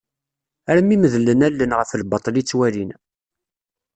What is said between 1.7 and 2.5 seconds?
ɣef lbaṭel i